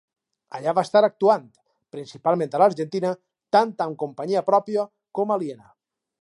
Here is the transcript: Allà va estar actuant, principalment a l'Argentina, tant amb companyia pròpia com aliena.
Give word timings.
Allà 0.59 0.71
va 0.77 0.83
estar 0.87 1.01
actuant, 1.07 1.43
principalment 1.95 2.55
a 2.55 2.61
l'Argentina, 2.63 3.13
tant 3.57 3.75
amb 3.87 4.01
companyia 4.05 4.43
pròpia 4.49 4.87
com 5.21 5.37
aliena. 5.37 5.71